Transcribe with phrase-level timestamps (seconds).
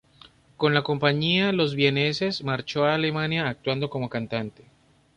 [0.57, 4.63] Con la compañía "Los Vieneses" marchó a Alemania, actuando como cantante.